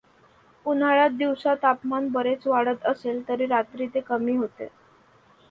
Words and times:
उन्हाळ्यात 0.65 1.09
दिवसा 1.17 1.53
तापमान 1.63 2.07
बरेच 2.11 2.47
वाढत 2.47 2.85
असले 2.85 3.19
तरी 3.29 3.45
रात्री 3.47 3.87
ते 3.93 3.99
कमी 4.01 4.35
होते. 4.37 4.67